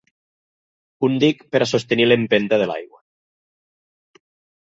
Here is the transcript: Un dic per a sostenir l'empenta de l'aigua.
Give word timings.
Un 1.07 1.17
dic 1.23 1.43
per 1.55 1.61
a 1.65 1.67
sostenir 1.73 2.07
l'empenta 2.09 2.59
de 2.63 2.67
l'aigua. 2.71 3.03